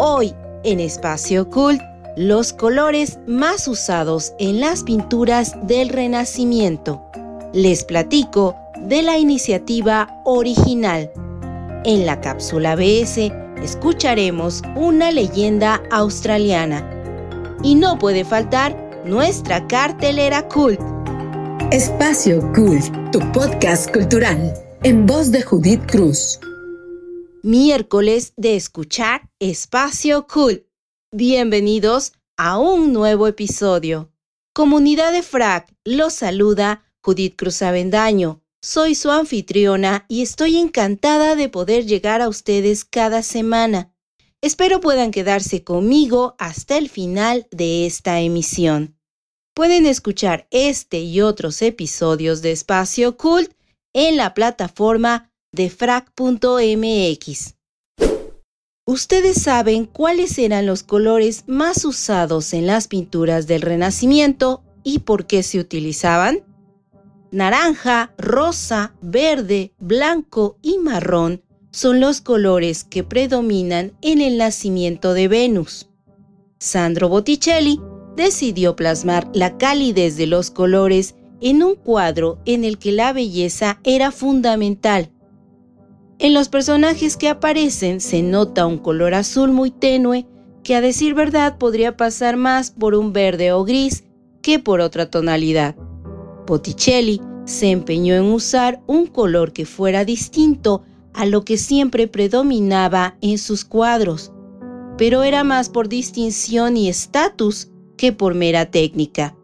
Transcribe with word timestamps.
Hoy, 0.00 0.32
en 0.62 0.78
Espacio 0.78 1.50
Cult, 1.50 1.82
los 2.16 2.52
colores 2.52 3.18
más 3.26 3.66
usados 3.66 4.32
en 4.38 4.60
las 4.60 4.84
pinturas 4.84 5.56
del 5.66 5.88
Renacimiento. 5.88 7.02
Les 7.52 7.82
platico 7.82 8.54
de 8.80 9.02
la 9.02 9.18
iniciativa 9.18 10.22
original. 10.24 11.10
En 11.84 12.06
la 12.06 12.20
cápsula 12.20 12.76
BS 12.76 13.32
escucharemos 13.60 14.62
una 14.76 15.10
leyenda 15.10 15.82
australiana. 15.90 16.88
Y 17.64 17.74
no 17.74 17.98
puede 17.98 18.24
faltar 18.24 18.76
nuestra 19.04 19.66
cartelera 19.66 20.46
cult. 20.46 20.80
Espacio 21.72 22.40
Cult, 22.52 22.84
tu 23.10 23.18
podcast 23.32 23.92
cultural, 23.92 24.54
en 24.84 25.06
voz 25.06 25.32
de 25.32 25.42
Judith 25.42 25.90
Cruz. 25.90 26.38
Miércoles 27.50 28.34
de 28.36 28.56
escuchar 28.56 29.30
Espacio 29.38 30.26
Cult. 30.26 30.64
Bienvenidos 31.10 32.12
a 32.36 32.58
un 32.58 32.92
nuevo 32.92 33.26
episodio. 33.26 34.12
Comunidad 34.52 35.12
de 35.12 35.22
FRAC 35.22 35.74
los 35.82 36.12
saluda 36.12 36.84
Judith 37.02 37.36
Cruz 37.38 37.62
Avendaño. 37.62 38.42
Soy 38.60 38.94
su 38.94 39.10
anfitriona 39.10 40.04
y 40.08 40.20
estoy 40.20 40.58
encantada 40.58 41.36
de 41.36 41.48
poder 41.48 41.86
llegar 41.86 42.20
a 42.20 42.28
ustedes 42.28 42.84
cada 42.84 43.22
semana. 43.22 43.94
Espero 44.42 44.82
puedan 44.82 45.10
quedarse 45.10 45.64
conmigo 45.64 46.36
hasta 46.38 46.76
el 46.76 46.90
final 46.90 47.48
de 47.50 47.86
esta 47.86 48.20
emisión. 48.20 48.98
Pueden 49.54 49.86
escuchar 49.86 50.48
este 50.50 51.00
y 51.00 51.22
otros 51.22 51.62
episodios 51.62 52.42
de 52.42 52.52
Espacio 52.52 53.16
Cult 53.16 53.50
en 53.94 54.18
la 54.18 54.34
plataforma 54.34 55.32
de 55.52 55.70
frac.mx. 55.70 57.54
¿Ustedes 58.86 59.42
saben 59.42 59.84
cuáles 59.84 60.38
eran 60.38 60.66
los 60.66 60.82
colores 60.82 61.44
más 61.46 61.84
usados 61.84 62.54
en 62.54 62.66
las 62.66 62.88
pinturas 62.88 63.46
del 63.46 63.60
Renacimiento 63.60 64.62
y 64.82 65.00
por 65.00 65.26
qué 65.26 65.42
se 65.42 65.58
utilizaban? 65.58 66.40
Naranja, 67.30 68.14
rosa, 68.16 68.94
verde, 69.02 69.72
blanco 69.78 70.56
y 70.62 70.78
marrón 70.78 71.42
son 71.70 72.00
los 72.00 72.22
colores 72.22 72.84
que 72.84 73.04
predominan 73.04 73.92
en 74.00 74.22
el 74.22 74.38
nacimiento 74.38 75.12
de 75.12 75.28
Venus. 75.28 75.90
Sandro 76.58 77.10
Botticelli 77.10 77.78
decidió 78.16 78.74
plasmar 78.74 79.28
la 79.34 79.58
calidez 79.58 80.16
de 80.16 80.26
los 80.26 80.50
colores 80.50 81.14
en 81.40 81.62
un 81.62 81.74
cuadro 81.74 82.40
en 82.46 82.64
el 82.64 82.78
que 82.78 82.92
la 82.92 83.12
belleza 83.12 83.80
era 83.84 84.10
fundamental. 84.10 85.10
En 86.20 86.34
los 86.34 86.48
personajes 86.48 87.16
que 87.16 87.28
aparecen 87.28 88.00
se 88.00 88.22
nota 88.22 88.66
un 88.66 88.78
color 88.78 89.14
azul 89.14 89.52
muy 89.52 89.70
tenue 89.70 90.26
que 90.64 90.74
a 90.74 90.80
decir 90.80 91.14
verdad 91.14 91.58
podría 91.58 91.96
pasar 91.96 92.36
más 92.36 92.72
por 92.72 92.94
un 92.94 93.12
verde 93.12 93.52
o 93.52 93.64
gris 93.64 94.04
que 94.42 94.58
por 94.58 94.80
otra 94.80 95.10
tonalidad. 95.10 95.76
Botticelli 96.46 97.20
se 97.44 97.70
empeñó 97.70 98.14
en 98.14 98.24
usar 98.24 98.82
un 98.86 99.06
color 99.06 99.52
que 99.52 99.64
fuera 99.64 100.04
distinto 100.04 100.82
a 101.14 101.24
lo 101.24 101.44
que 101.44 101.56
siempre 101.56 102.08
predominaba 102.08 103.16
en 103.20 103.38
sus 103.38 103.64
cuadros, 103.64 104.32
pero 104.96 105.22
era 105.22 105.44
más 105.44 105.68
por 105.68 105.88
distinción 105.88 106.76
y 106.76 106.88
estatus 106.88 107.70
que 107.96 108.12
por 108.12 108.34
mera 108.34 108.70
técnica. 108.70 109.36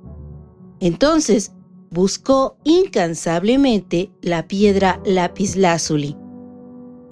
Entonces, 0.80 1.52
buscó 1.90 2.56
incansablemente 2.64 4.10
la 4.20 4.48
piedra 4.48 5.00
lapislázuli, 5.04 6.16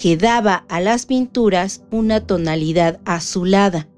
que 0.03 0.17
daba 0.17 0.65
a 0.69 0.81
las 0.81 1.07
pinturas 1.07 1.85
una 1.93 2.27
tonalidad 2.27 2.99
azulada. 3.05 3.89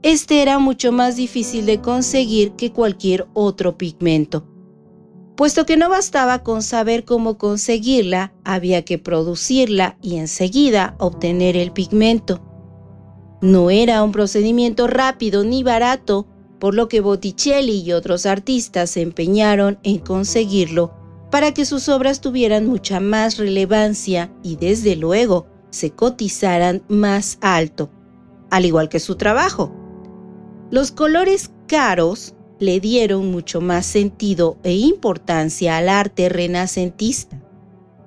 Este 0.00 0.40
era 0.40 0.58
mucho 0.58 0.90
más 0.90 1.16
difícil 1.16 1.66
de 1.66 1.82
conseguir 1.82 2.52
que 2.52 2.72
cualquier 2.72 3.26
otro 3.34 3.76
pigmento. 3.76 4.48
Puesto 5.36 5.66
que 5.66 5.76
no 5.76 5.90
bastaba 5.90 6.42
con 6.42 6.62
saber 6.62 7.04
cómo 7.04 7.36
conseguirla, 7.36 8.32
había 8.42 8.86
que 8.86 8.96
producirla 8.96 9.98
y 10.00 10.16
enseguida 10.16 10.96
obtener 10.98 11.58
el 11.58 11.72
pigmento. 11.72 12.40
No 13.42 13.68
era 13.68 14.02
un 14.02 14.12
procedimiento 14.12 14.86
rápido 14.86 15.44
ni 15.44 15.62
barato, 15.62 16.26
por 16.58 16.74
lo 16.74 16.88
que 16.88 17.02
Botticelli 17.02 17.82
y 17.82 17.92
otros 17.92 18.24
artistas 18.24 18.88
se 18.88 19.02
empeñaron 19.02 19.78
en 19.82 19.98
conseguirlo 19.98 21.01
para 21.32 21.54
que 21.54 21.64
sus 21.64 21.88
obras 21.88 22.20
tuvieran 22.20 22.66
mucha 22.66 23.00
más 23.00 23.38
relevancia 23.38 24.30
y 24.42 24.56
desde 24.56 24.96
luego 24.96 25.46
se 25.70 25.90
cotizaran 25.90 26.82
más 26.88 27.38
alto, 27.40 27.90
al 28.50 28.66
igual 28.66 28.90
que 28.90 29.00
su 29.00 29.16
trabajo. 29.16 29.74
Los 30.70 30.92
colores 30.92 31.50
caros 31.66 32.34
le 32.58 32.80
dieron 32.80 33.30
mucho 33.30 33.62
más 33.62 33.86
sentido 33.86 34.58
e 34.62 34.74
importancia 34.74 35.78
al 35.78 35.88
arte 35.88 36.28
renacentista. 36.28 37.42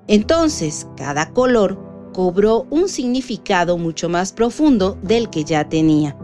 Entonces, 0.06 0.86
cada 0.96 1.32
color 1.32 2.12
cobró 2.12 2.68
un 2.70 2.88
significado 2.88 3.76
mucho 3.76 4.08
más 4.08 4.32
profundo 4.32 4.98
del 5.02 5.30
que 5.30 5.42
ya 5.42 5.68
tenía. 5.68 6.16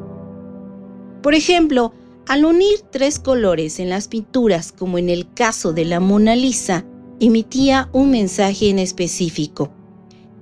Por 1.20 1.34
ejemplo, 1.34 1.94
al 2.28 2.44
unir 2.44 2.78
tres 2.92 3.19
colores 3.19 3.80
en 3.80 3.90
las 3.90 4.06
pinturas, 4.06 4.70
como 4.70 4.98
en 4.98 5.08
el 5.08 5.32
caso 5.34 5.72
de 5.72 5.84
la 5.84 5.98
Mona 5.98 6.36
Lisa, 6.36 6.86
emitía 7.26 7.88
un 7.92 8.10
mensaje 8.10 8.68
en 8.68 8.80
específico. 8.80 9.70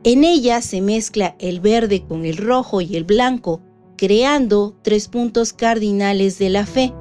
En 0.02 0.24
ella 0.24 0.62
se 0.62 0.80
mezcla 0.80 1.36
el 1.38 1.60
verde 1.60 2.04
con 2.08 2.24
el 2.24 2.38
rojo 2.38 2.80
y 2.80 2.96
el 2.96 3.04
blanco, 3.04 3.60
creando 3.98 4.74
tres 4.80 5.06
puntos 5.08 5.52
cardinales 5.52 6.38
de 6.38 6.48
la 6.48 6.64
fe, 6.64 6.94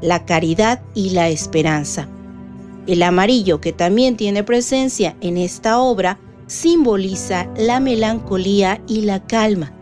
la 0.00 0.24
caridad 0.24 0.80
y 0.94 1.10
la 1.10 1.28
esperanza. 1.28 2.08
El 2.86 3.02
amarillo, 3.02 3.60
que 3.60 3.72
también 3.72 4.16
tiene 4.16 4.44
presencia 4.44 5.16
en 5.20 5.38
esta 5.38 5.80
obra, 5.80 6.20
simboliza 6.46 7.48
la 7.56 7.80
melancolía 7.80 8.80
y 8.86 9.00
la 9.00 9.26
calma. 9.26 9.72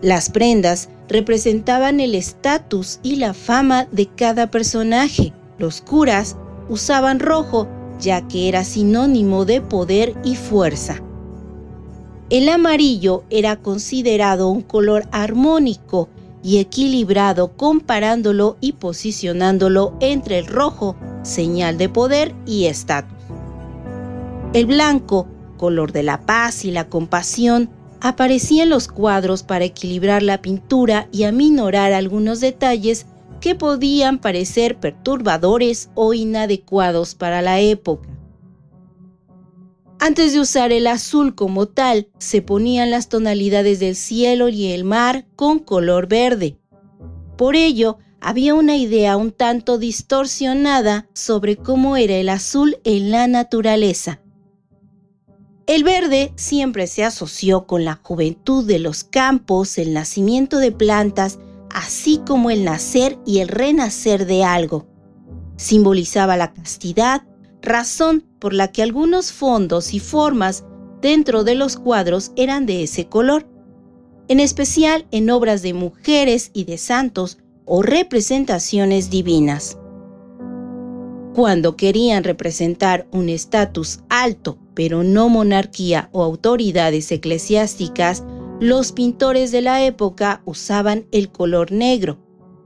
Las 0.00 0.28
prendas 0.28 0.88
representaban 1.08 2.00
el 2.00 2.16
estatus 2.16 2.98
y 3.04 3.14
la 3.14 3.32
fama 3.32 3.86
de 3.92 4.06
cada 4.06 4.50
personaje. 4.50 5.32
Los 5.58 5.80
curas 5.82 6.36
usaban 6.68 7.20
rojo 7.20 7.68
ya 8.02 8.26
que 8.28 8.48
era 8.48 8.64
sinónimo 8.64 9.44
de 9.44 9.60
poder 9.60 10.14
y 10.24 10.34
fuerza. 10.36 11.00
El 12.28 12.48
amarillo 12.48 13.24
era 13.30 13.56
considerado 13.56 14.48
un 14.48 14.62
color 14.62 15.06
armónico 15.12 16.08
y 16.42 16.58
equilibrado 16.58 17.56
comparándolo 17.56 18.56
y 18.60 18.72
posicionándolo 18.72 19.94
entre 20.00 20.38
el 20.38 20.46
rojo, 20.46 20.96
señal 21.22 21.78
de 21.78 21.88
poder 21.88 22.34
y 22.44 22.64
estatus. 22.64 23.16
El 24.52 24.66
blanco, 24.66 25.28
color 25.56 25.92
de 25.92 26.02
la 26.02 26.26
paz 26.26 26.64
y 26.64 26.72
la 26.72 26.88
compasión, 26.88 27.70
aparecía 28.00 28.64
en 28.64 28.70
los 28.70 28.88
cuadros 28.88 29.44
para 29.44 29.64
equilibrar 29.64 30.24
la 30.24 30.42
pintura 30.42 31.06
y 31.12 31.22
aminorar 31.22 31.92
algunos 31.92 32.40
detalles 32.40 33.06
que 33.42 33.56
podían 33.56 34.20
parecer 34.20 34.78
perturbadores 34.78 35.90
o 35.94 36.14
inadecuados 36.14 37.16
para 37.16 37.42
la 37.42 37.58
época. 37.60 38.08
Antes 39.98 40.32
de 40.32 40.40
usar 40.40 40.70
el 40.70 40.86
azul 40.86 41.34
como 41.34 41.66
tal, 41.66 42.08
se 42.18 42.40
ponían 42.40 42.90
las 42.90 43.08
tonalidades 43.08 43.80
del 43.80 43.96
cielo 43.96 44.48
y 44.48 44.68
el 44.68 44.84
mar 44.84 45.26
con 45.34 45.58
color 45.58 46.06
verde. 46.06 46.56
Por 47.36 47.56
ello, 47.56 47.98
había 48.20 48.54
una 48.54 48.76
idea 48.76 49.16
un 49.16 49.32
tanto 49.32 49.76
distorsionada 49.76 51.08
sobre 51.12 51.56
cómo 51.56 51.96
era 51.96 52.14
el 52.14 52.28
azul 52.28 52.78
en 52.84 53.10
la 53.10 53.26
naturaleza. 53.26 54.20
El 55.66 55.82
verde 55.82 56.32
siempre 56.36 56.86
se 56.86 57.02
asoció 57.02 57.66
con 57.66 57.84
la 57.84 57.98
juventud 58.00 58.64
de 58.64 58.78
los 58.78 59.02
campos, 59.02 59.78
el 59.78 59.94
nacimiento 59.94 60.58
de 60.58 60.70
plantas, 60.70 61.40
así 61.72 62.20
como 62.26 62.50
el 62.50 62.64
nacer 62.64 63.18
y 63.26 63.38
el 63.38 63.48
renacer 63.48 64.26
de 64.26 64.44
algo. 64.44 64.86
Simbolizaba 65.56 66.36
la 66.36 66.52
castidad, 66.52 67.22
razón 67.60 68.24
por 68.38 68.52
la 68.52 68.72
que 68.72 68.82
algunos 68.82 69.32
fondos 69.32 69.94
y 69.94 70.00
formas 70.00 70.64
dentro 71.00 71.44
de 71.44 71.54
los 71.54 71.76
cuadros 71.76 72.32
eran 72.36 72.66
de 72.66 72.82
ese 72.82 73.08
color, 73.08 73.48
en 74.28 74.40
especial 74.40 75.06
en 75.10 75.30
obras 75.30 75.62
de 75.62 75.74
mujeres 75.74 76.50
y 76.54 76.64
de 76.64 76.78
santos 76.78 77.38
o 77.64 77.82
representaciones 77.82 79.10
divinas. 79.10 79.78
Cuando 81.34 81.76
querían 81.76 82.24
representar 82.24 83.06
un 83.10 83.28
estatus 83.28 84.00
alto, 84.08 84.58
pero 84.74 85.02
no 85.02 85.28
monarquía 85.28 86.10
o 86.12 86.22
autoridades 86.22 87.10
eclesiásticas, 87.10 88.22
los 88.60 88.92
pintores 88.92 89.50
de 89.50 89.60
la 89.60 89.84
época 89.84 90.42
usaban 90.44 91.06
el 91.10 91.30
color 91.30 91.72
negro, 91.72 92.18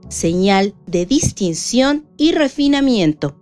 señal 0.09 0.75
de 0.85 1.05
distinción 1.05 2.05
y 2.17 2.31
refinamiento. 2.31 3.35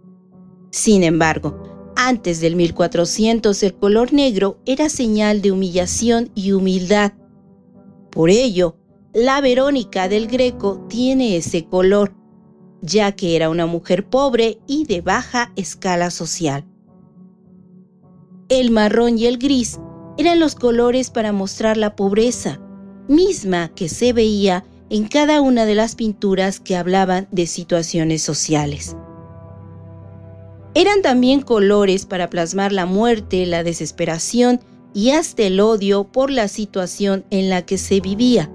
Sin 0.71 1.03
embargo, 1.03 1.93
antes 1.95 2.41
del 2.41 2.55
1400 2.55 3.63
el 3.63 3.73
color 3.75 4.13
negro 4.13 4.59
era 4.65 4.89
señal 4.89 5.41
de 5.41 5.51
humillación 5.51 6.31
y 6.35 6.51
humildad. 6.51 7.13
Por 8.11 8.29
ello, 8.29 8.77
la 9.13 9.39
Verónica 9.41 10.09
del 10.09 10.27
Greco 10.27 10.85
tiene 10.89 11.37
ese 11.37 11.65
color, 11.65 12.13
ya 12.81 13.13
que 13.13 13.35
era 13.35 13.49
una 13.49 13.65
mujer 13.65 14.09
pobre 14.09 14.59
y 14.67 14.85
de 14.85 15.01
baja 15.01 15.53
escala 15.55 16.11
social. 16.11 16.65
El 18.49 18.71
marrón 18.71 19.17
y 19.17 19.25
el 19.25 19.37
gris 19.37 19.79
eran 20.17 20.39
los 20.39 20.55
colores 20.55 21.09
para 21.09 21.31
mostrar 21.31 21.77
la 21.77 21.95
pobreza, 21.95 22.59
misma 23.07 23.69
que 23.69 23.89
se 23.89 24.13
veía 24.13 24.65
en 24.89 25.07
cada 25.07 25.41
una 25.41 25.65
de 25.65 25.75
las 25.75 25.95
pinturas 25.95 26.59
que 26.59 26.75
hablaban 26.75 27.27
de 27.31 27.47
situaciones 27.47 28.21
sociales. 28.21 28.95
Eran 30.73 31.01
también 31.01 31.41
colores 31.41 32.05
para 32.05 32.29
plasmar 32.29 32.71
la 32.71 32.85
muerte, 32.85 33.45
la 33.45 33.63
desesperación 33.63 34.59
y 34.93 35.11
hasta 35.11 35.43
el 35.43 35.59
odio 35.59 36.05
por 36.05 36.29
la 36.29 36.47
situación 36.47 37.25
en 37.29 37.49
la 37.49 37.65
que 37.65 37.77
se 37.77 37.99
vivía. 37.99 38.51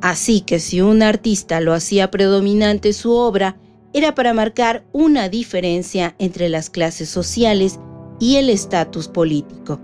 Así 0.00 0.40
que 0.40 0.58
si 0.58 0.80
un 0.80 1.02
artista 1.02 1.60
lo 1.60 1.74
hacía 1.74 2.10
predominante 2.10 2.92
su 2.92 3.12
obra, 3.12 3.56
era 3.92 4.14
para 4.14 4.32
marcar 4.32 4.84
una 4.92 5.28
diferencia 5.28 6.14
entre 6.18 6.48
las 6.48 6.70
clases 6.70 7.08
sociales 7.08 7.78
y 8.18 8.36
el 8.36 8.48
estatus 8.48 9.08
político. 9.08 9.80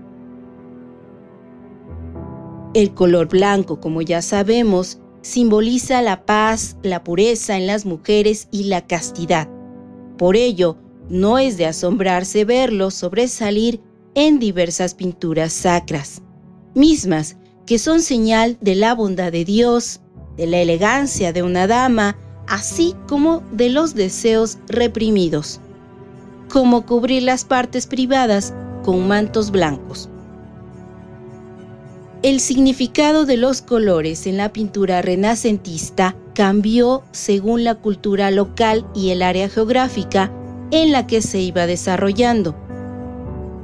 El 2.73 2.93
color 2.93 3.27
blanco, 3.29 3.79
como 3.79 4.01
ya 4.01 4.21
sabemos, 4.21 4.99
simboliza 5.21 6.01
la 6.03 6.25
paz, 6.25 6.77
la 6.83 7.03
pureza 7.03 7.57
en 7.57 7.65
las 7.65 7.85
mujeres 7.85 8.47
y 8.51 8.65
la 8.65 8.85
castidad. 8.85 9.49
Por 10.17 10.35
ello, 10.35 10.77
no 11.09 11.39
es 11.39 11.57
de 11.57 11.65
asombrarse 11.65 12.45
verlo 12.45 12.91
sobresalir 12.91 13.81
en 14.13 14.37
diversas 14.37 14.93
pinturas 14.93 15.51
sacras, 15.51 16.21
mismas 16.75 17.37
que 17.65 17.79
son 17.79 18.01
señal 18.01 18.57
de 18.61 18.75
la 18.75 18.93
bondad 18.93 19.31
de 19.31 19.45
Dios, 19.45 20.01
de 20.37 20.45
la 20.45 20.59
elegancia 20.59 21.33
de 21.33 21.41
una 21.41 21.65
dama, 21.65 22.17
así 22.47 22.95
como 23.07 23.41
de 23.51 23.69
los 23.69 23.95
deseos 23.95 24.59
reprimidos, 24.67 25.59
como 26.49 26.85
cubrir 26.85 27.23
las 27.23 27.45
partes 27.45 27.87
privadas 27.87 28.53
con 28.83 29.07
mantos 29.07 29.49
blancos. 29.51 30.09
El 32.21 32.41
significado 32.41 33.25
de 33.25 33.37
los 33.37 33.61
colores 33.61 34.27
en 34.27 34.35
la 34.35 34.51
pintura 34.51 35.01
renacentista 35.01 36.17
cambió 36.33 37.01
según 37.11 37.63
la 37.63 37.75
cultura 37.75 38.29
local 38.29 38.85
y 38.93 39.11
el 39.11 39.21
área 39.21 39.47
geográfica 39.47 40.29
en 40.71 40.91
la 40.91 41.07
que 41.07 41.21
se 41.21 41.39
iba 41.39 41.65
desarrollando. 41.65 42.57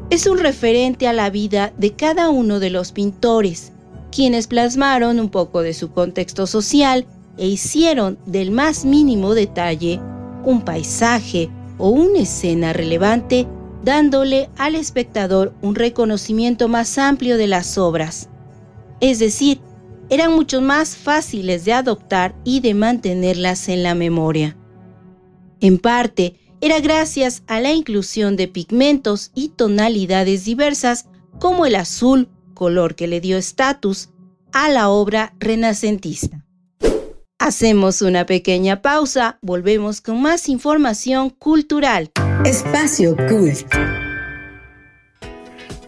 Es 0.10 0.26
un 0.26 0.38
referente 0.38 1.06
a 1.10 1.12
la 1.12 1.30
vida 1.30 1.74
de 1.78 1.96
cada 1.96 2.30
uno 2.30 2.62
de 2.62 2.70
los 2.70 2.94
pintores, 2.94 3.74
quienes 4.10 4.48
plasmaron 4.48 5.20
un 5.20 5.28
poco 5.28 5.62
de 5.62 5.74
su 5.74 5.92
contexto 5.92 6.48
social 6.48 7.06
e 7.38 7.48
hicieron 7.48 8.18
del 8.26 8.52
más 8.52 8.86
mínimo 8.86 9.34
detalle 9.34 10.00
un 10.46 10.62
paisaje 10.62 11.50
o 11.78 11.90
una 11.90 12.20
escena 12.20 12.72
relevante, 12.72 13.48
dándole 13.84 14.50
al 14.56 14.76
espectador 14.76 15.54
un 15.62 15.76
reconocimiento 15.76 16.70
más 16.70 16.98
amplio 16.98 17.38
de 17.38 17.48
las 17.48 17.78
obras. 17.78 18.30
Es 19.00 19.20
decir, 19.20 19.62
eran 20.10 20.34
mucho 20.34 20.62
más 20.62 20.96
fáciles 20.96 21.66
de 21.66 21.74
adoptar 21.74 22.36
y 22.44 22.60
de 22.60 22.74
mantenerlas 22.74 23.70
en 23.70 23.84
la 23.84 23.96
memoria. 23.96 24.58
En 25.60 25.78
parte, 25.78 26.40
era 26.62 26.80
gracias 26.80 27.44
a 27.48 27.60
la 27.60 27.74
inclusión 27.74 28.36
de 28.36 28.48
pigmentos 28.48 29.32
y 29.36 29.50
tonalidades 29.50 30.46
diversas 30.46 31.06
como 31.40 31.66
el 31.66 31.76
azul, 31.76 32.30
color 32.54 32.96
que 32.96 33.08
le 33.08 33.22
dio 33.22 33.38
estatus 33.38 34.10
a 34.54 34.70
la 34.70 34.90
obra 34.90 35.36
renacentista. 35.40 36.46
Hacemos 37.38 38.02
una 38.02 38.26
pequeña 38.26 38.82
pausa, 38.82 39.38
volvemos 39.42 40.02
con 40.02 40.22
más 40.22 40.48
información 40.48 41.30
cultural. 41.30 42.10
Espacio 42.46 43.16
Cult. 43.28 44.05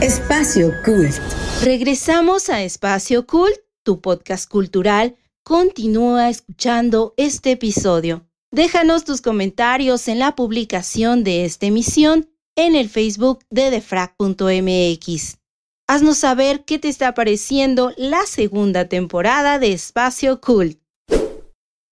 Espacio 0.00 0.72
Cult. 0.84 1.14
Regresamos 1.62 2.50
a 2.50 2.62
Espacio 2.62 3.26
Cult, 3.26 3.54
tu 3.84 4.00
podcast 4.00 4.50
cultural. 4.50 5.16
Continúa 5.44 6.28
escuchando 6.28 7.14
este 7.16 7.52
episodio. 7.52 8.26
Déjanos 8.50 9.04
tus 9.04 9.22
comentarios 9.22 10.08
en 10.08 10.18
la 10.18 10.34
publicación 10.34 11.24
de 11.24 11.44
esta 11.44 11.66
emisión 11.66 12.28
en 12.56 12.74
el 12.74 12.90
Facebook 12.90 13.44
de 13.50 13.70
defrag.mx. 13.70 15.38
Haznos 15.86 16.18
saber 16.18 16.64
qué 16.64 16.78
te 16.78 16.88
está 16.88 17.14
pareciendo 17.14 17.92
la 17.96 18.26
segunda 18.26 18.88
temporada 18.88 19.58
de 19.58 19.72
Espacio 19.72 20.40
Cult. 20.40 20.78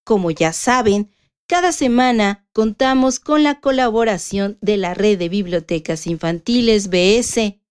Como 0.05 0.31
ya 0.31 0.53
saben, 0.53 1.11
cada 1.47 1.73
semana 1.73 2.47
contamos 2.53 3.21
con 3.21 3.43
la 3.43 3.61
colaboración 3.61 4.59
de 4.61 4.77
la 4.77 4.93
Red 4.93 5.19
de 5.19 5.29
Bibliotecas 5.29 6.07
Infantiles 6.07 6.89
BS 6.89 7.62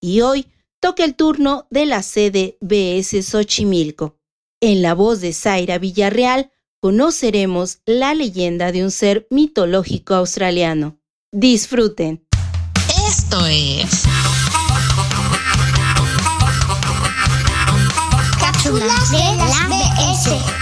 y 0.00 0.22
hoy 0.22 0.46
toca 0.80 1.04
el 1.04 1.14
turno 1.14 1.66
de 1.70 1.86
la 1.86 2.02
sede 2.02 2.56
BS 2.60 3.22
Xochimilco. 3.22 4.16
En 4.60 4.82
la 4.82 4.94
voz 4.94 5.20
de 5.20 5.32
Zaira 5.32 5.78
Villarreal 5.78 6.50
conoceremos 6.80 7.78
la 7.84 8.14
leyenda 8.14 8.72
de 8.72 8.82
un 8.82 8.90
ser 8.90 9.26
mitológico 9.30 10.14
australiano. 10.14 10.98
Disfruten. 11.32 12.26
Esto 13.06 13.46
es... 13.46 14.04
Cápsulas 18.38 19.10
de 19.10 19.18
la 19.18 19.68
BS. 19.68 20.60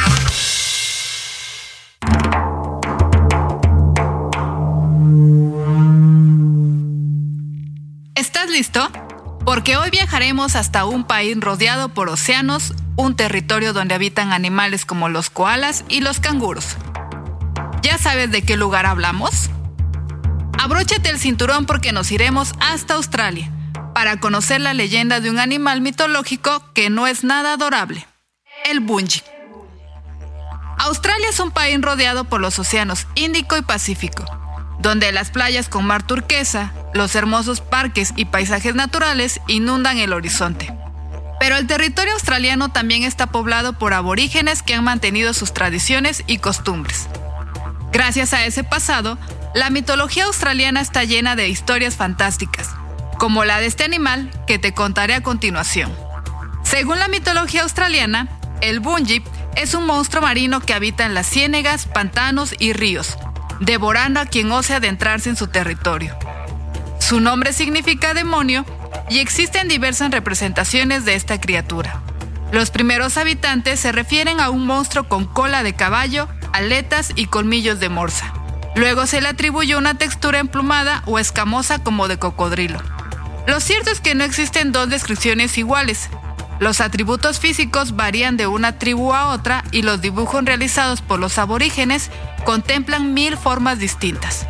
¿Estás 8.15 8.51
listo? 8.51 8.81
Porque 9.49 9.79
hoy 9.79 9.89
viajaremos 9.89 10.57
hasta 10.57 10.85
un 10.85 11.05
país 11.05 11.35
rodeado 11.41 11.89
por 11.89 12.11
océanos, 12.11 12.75
un 12.97 13.17
territorio 13.17 13.73
donde 13.73 13.95
habitan 13.95 14.31
animales 14.35 14.85
como 14.85 15.09
los 15.09 15.31
koalas 15.31 15.87
y 15.89 16.03
los 16.03 16.21
canguros. 16.21 16.77
¿Ya 17.81 17.97
sabes 17.97 18.31
de 18.31 18.43
qué 18.43 18.59
lugar 18.59 18.85
hablamos? 18.85 19.49
Abróchate 20.59 21.09
el 21.09 21.19
cinturón 21.19 21.65
porque 21.65 21.93
nos 21.93 22.13
iremos 22.13 22.53
hasta 22.61 22.93
Australia 22.93 23.51
para 23.95 24.21
conocer 24.21 24.61
la 24.61 24.75
leyenda 24.75 25.21
de 25.21 25.31
un 25.31 25.39
animal 25.39 25.81
mitológico 25.81 26.63
que 26.75 26.91
no 26.91 27.07
es 27.07 27.25
nada 27.25 27.55
adorable, 27.55 28.07
el 28.67 28.81
bunji. 28.81 29.23
Australia 30.77 31.31
es 31.31 31.41
un 31.41 31.53
país 31.53 31.81
rodeado 31.81 32.25
por 32.25 32.43
los 32.43 32.59
océanos 32.59 33.07
Índico 33.15 33.57
y 33.57 33.63
Pacífico, 33.63 34.27
donde 34.79 35.13
las 35.13 35.31
playas 35.31 35.69
con 35.69 35.85
mar 35.85 36.07
turquesa, 36.07 36.73
los 36.95 37.15
hermosos 37.15 37.61
parques 37.61 38.13
y 38.17 38.27
paisajes 38.27 38.75
naturales 38.75 39.41
inundan 39.49 39.99
el 39.99 40.13
horizonte. 40.13 40.73
Pero 41.41 41.57
el 41.57 41.67
territorio 41.67 42.15
australiano 42.15 42.71
también 42.71 43.05
está 43.05 43.29
poblado 43.29 43.73
por 43.73 43.95
aborígenes 43.95 44.63
que 44.63 44.75
han 44.75 44.85
mantenido 44.85 45.33
sus 45.35 45.53
tradiciones 45.53 46.25
y 46.27 46.39
costumbres. 46.39 47.09
Gracias 47.93 48.33
a 48.33 48.45
ese 48.45 48.65
pasado, 48.65 49.19
la 49.55 49.71
mitología 49.71 50.25
australiana 50.25 50.81
está 50.81 51.05
llena 51.05 51.37
de 51.37 51.49
historias 51.49 51.97
fantásticas, 51.97 52.71
como 53.19 53.45
la 53.45 53.61
de 53.61 53.67
este 53.67 53.85
animal 53.85 54.31
que 54.47 54.59
te 54.59 54.75
contaré 54.75 55.15
a 55.15 55.23
continuación. 55.23 55.93
Según 56.65 56.99
la 56.99 57.09
mitología 57.09 57.63
australiana, 57.63 58.29
el 58.61 58.81
bunji 58.81 59.23
es 59.57 59.75
un 59.75 59.87
monstruo 59.87 60.23
marino 60.23 60.61
que 60.61 60.75
habita 60.75 61.07
en 61.07 61.15
las 61.15 61.27
ciénegas, 61.27 61.87
pantanos 61.87 62.55
y 62.59 62.73
ríos, 62.73 63.17
devorando 63.61 64.21
a 64.21 64.27
quien 64.27 64.51
ose 64.53 64.75
adentrarse 64.75 65.31
en 65.31 65.37
su 65.37 65.47
territorio. 65.49 66.17
Su 66.99 67.21
nombre 67.21 67.53
significa 67.53 68.15
demonio 68.15 68.65
y 69.09 69.19
existen 69.19 69.69
diversas 69.69 70.11
representaciones 70.11 71.05
de 71.05 71.15
esta 71.15 71.41
criatura. 71.41 72.03
Los 72.53 72.71
primeros 72.71 73.17
habitantes 73.17 73.81
se 73.81 73.93
refieren 73.93 74.41
a 74.41 74.51
un 74.51 74.67
monstruo 74.67 75.09
con 75.09 75.27
cola 75.27 75.63
de 75.63 75.75
caballo, 75.75 76.29
aletas 76.53 77.13
y 77.15 77.27
colmillos 77.27 77.79
de 77.81 77.89
morsa. 77.89 78.33
Luego 78.75 79.07
se 79.07 79.21
le 79.21 79.29
atribuyó 79.29 79.79
una 79.79 79.95
textura 79.95 80.39
emplumada 80.39 81.03
o 81.07 81.19
escamosa 81.19 81.83
como 81.83 82.09
de 82.09 82.19
cocodrilo. 82.19 82.81
Lo 83.47 83.61
cierto 83.61 83.91
es 83.91 84.01
que 84.01 84.15
no 84.15 84.25
existen 84.25 84.73
dos 84.73 84.89
descripciones 84.89 85.59
iguales. 85.59 86.11
Los 86.61 86.81
atributos 86.81 87.39
físicos 87.39 87.95
varían 87.95 88.37
de 88.37 88.49
una 88.49 88.79
tribu 88.79 89.15
a 89.15 89.29
otra 89.29 89.63
y 89.71 89.83
los 89.83 90.01
dibujos 90.01 90.45
realizados 90.45 91.03
por 91.03 91.21
los 91.21 91.39
aborígenes 91.39 92.11
contemplan 92.45 93.15
mil 93.15 93.37
formas 93.37 93.79
distintas. 93.79 94.47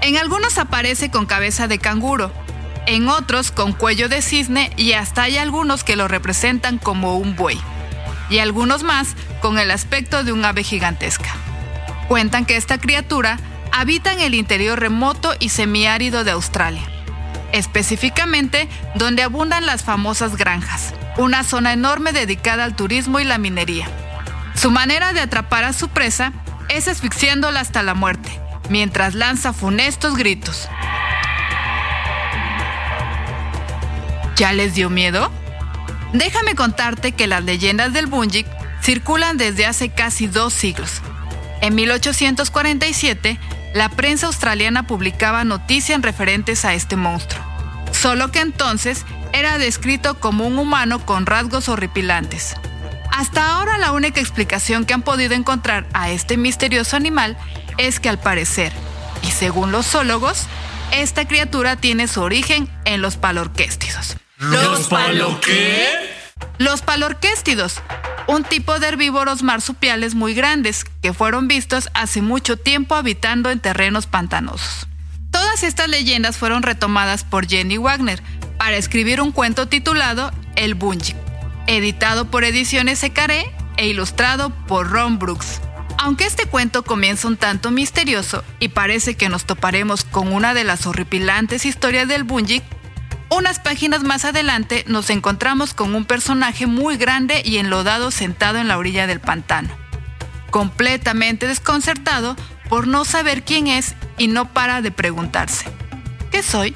En 0.00 0.16
algunos 0.16 0.56
aparece 0.56 1.10
con 1.10 1.26
cabeza 1.26 1.68
de 1.68 1.78
canguro, 1.78 2.32
en 2.86 3.08
otros 3.08 3.50
con 3.50 3.72
cuello 3.72 4.08
de 4.08 4.22
cisne 4.22 4.70
y 4.76 4.92
hasta 4.92 5.24
hay 5.24 5.36
algunos 5.36 5.84
que 5.84 5.96
lo 5.96 6.08
representan 6.08 6.78
como 6.78 7.18
un 7.18 7.36
buey, 7.36 7.60
y 8.30 8.38
algunos 8.38 8.82
más 8.82 9.14
con 9.40 9.58
el 9.58 9.70
aspecto 9.70 10.24
de 10.24 10.32
un 10.32 10.44
ave 10.44 10.62
gigantesca. 10.62 11.34
Cuentan 12.08 12.46
que 12.46 12.56
esta 12.56 12.78
criatura 12.78 13.38
habita 13.72 14.12
en 14.12 14.20
el 14.20 14.34
interior 14.34 14.78
remoto 14.78 15.34
y 15.38 15.50
semiárido 15.50 16.24
de 16.24 16.30
Australia, 16.30 16.88
específicamente 17.52 18.68
donde 18.94 19.22
abundan 19.22 19.66
las 19.66 19.84
famosas 19.84 20.36
granjas, 20.36 20.94
una 21.16 21.44
zona 21.44 21.72
enorme 21.72 22.12
dedicada 22.12 22.64
al 22.64 22.76
turismo 22.76 23.20
y 23.20 23.24
la 23.24 23.38
minería. 23.38 23.86
Su 24.54 24.70
manera 24.70 25.12
de 25.12 25.20
atrapar 25.20 25.64
a 25.64 25.72
su 25.72 25.88
presa 25.88 26.32
es 26.68 26.88
asfixiándola 26.88 27.60
hasta 27.60 27.82
la 27.82 27.94
muerte, 27.94 28.30
mientras 28.68 29.14
lanza 29.14 29.52
funestos 29.52 30.16
gritos. 30.16 30.68
¿Ya 34.36 34.52
les 34.52 34.74
dio 34.74 34.90
miedo? 34.90 35.30
Déjame 36.12 36.54
contarte 36.54 37.12
que 37.12 37.26
las 37.26 37.44
leyendas 37.44 37.92
del 37.92 38.06
Bunjik 38.06 38.46
circulan 38.82 39.36
desde 39.36 39.66
hace 39.66 39.88
casi 39.88 40.26
dos 40.26 40.52
siglos. 40.52 41.00
En 41.60 41.74
1847, 41.74 43.38
la 43.74 43.88
prensa 43.88 44.26
australiana 44.26 44.86
publicaba 44.86 45.44
noticias 45.44 46.00
referentes 46.02 46.64
a 46.64 46.74
este 46.74 46.96
monstruo, 46.96 47.44
solo 47.92 48.30
que 48.30 48.40
entonces 48.40 49.04
era 49.32 49.58
descrito 49.58 50.18
como 50.18 50.46
un 50.46 50.58
humano 50.58 51.04
con 51.04 51.26
rasgos 51.26 51.68
horripilantes. 51.68 52.54
Hasta 53.12 53.54
ahora 53.54 53.78
la 53.78 53.92
única 53.92 54.20
explicación 54.20 54.84
que 54.84 54.94
han 54.94 55.02
podido 55.02 55.34
encontrar 55.34 55.86
a 55.92 56.10
este 56.10 56.36
misterioso 56.36 56.96
animal 56.96 57.36
es 57.78 58.00
que 58.00 58.08
al 58.08 58.18
parecer, 58.18 58.72
y 59.22 59.30
según 59.30 59.72
los 59.72 59.86
zoólogos, 59.86 60.46
esta 60.92 61.26
criatura 61.26 61.76
tiene 61.76 62.08
su 62.08 62.20
origen 62.20 62.68
en 62.84 63.02
los 63.02 63.16
palorquéstidos. 63.16 64.16
¿Los 64.38 64.88
palo 64.88 65.40
qué? 65.40 66.05
Los 66.58 66.80
palorquéstidos, 66.80 67.82
un 68.26 68.42
tipo 68.42 68.78
de 68.78 68.88
herbívoros 68.88 69.42
marsupiales 69.42 70.14
muy 70.14 70.32
grandes 70.32 70.84
que 71.02 71.12
fueron 71.12 71.48
vistos 71.48 71.90
hace 71.92 72.22
mucho 72.22 72.56
tiempo 72.56 72.94
habitando 72.94 73.50
en 73.50 73.60
terrenos 73.60 74.06
pantanosos. 74.06 74.86
Todas 75.30 75.62
estas 75.62 75.88
leyendas 75.88 76.38
fueron 76.38 76.62
retomadas 76.62 77.24
por 77.24 77.46
Jenny 77.46 77.76
Wagner 77.76 78.22
para 78.58 78.78
escribir 78.78 79.20
un 79.20 79.32
cuento 79.32 79.68
titulado 79.68 80.32
El 80.54 80.74
Bunji, 80.74 81.14
editado 81.66 82.30
por 82.30 82.42
Ediciones 82.44 83.00
Secaré 83.00 83.52
e 83.76 83.88
ilustrado 83.88 84.48
por 84.66 84.88
Ron 84.88 85.18
Brooks. 85.18 85.60
Aunque 85.98 86.24
este 86.24 86.46
cuento 86.46 86.84
comienza 86.84 87.28
un 87.28 87.36
tanto 87.36 87.70
misterioso 87.70 88.44
y 88.60 88.68
parece 88.68 89.14
que 89.14 89.28
nos 89.28 89.44
toparemos 89.44 90.04
con 90.04 90.32
una 90.32 90.54
de 90.54 90.64
las 90.64 90.86
horripilantes 90.86 91.66
historias 91.66 92.08
del 92.08 92.24
Bunjik, 92.24 92.62
unas 93.30 93.58
páginas 93.58 94.02
más 94.02 94.24
adelante 94.24 94.84
nos 94.86 95.10
encontramos 95.10 95.74
con 95.74 95.94
un 95.94 96.04
personaje 96.04 96.66
muy 96.66 96.96
grande 96.96 97.42
y 97.44 97.58
enlodado 97.58 98.10
sentado 98.10 98.58
en 98.58 98.68
la 98.68 98.78
orilla 98.78 99.06
del 99.06 99.20
pantano, 99.20 99.70
completamente 100.50 101.46
desconcertado 101.46 102.36
por 102.68 102.86
no 102.86 103.04
saber 103.04 103.42
quién 103.42 103.66
es 103.66 103.94
y 104.18 104.28
no 104.28 104.52
para 104.52 104.82
de 104.82 104.90
preguntarse, 104.90 105.66
¿qué 106.30 106.42
soy? 106.42 106.74